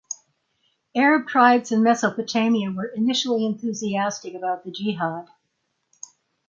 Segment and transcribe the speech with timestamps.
[0.95, 5.27] Arab tribes in Mesopotamia were initially enthusiastic about the Jihad.